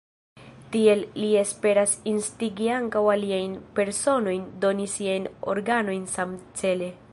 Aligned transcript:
Tiel 0.75 1.01
li 1.17 1.27
esperas 1.41 1.93
instigi 2.13 2.71
ankaŭ 2.77 3.03
aliajn 3.17 3.55
personojn 3.81 4.49
doni 4.65 4.91
siajn 4.97 5.31
organojn 5.55 6.13
samcele. 6.19 6.93